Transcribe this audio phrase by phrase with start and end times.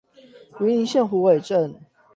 [0.57, 1.75] 雲林縣虎尾鎮